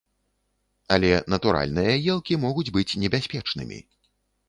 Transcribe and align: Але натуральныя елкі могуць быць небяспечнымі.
Але 0.95 1.11
натуральныя 1.35 1.93
елкі 2.17 2.41
могуць 2.49 2.69
быць 2.81 2.89
небяспечнымі. 3.07 3.79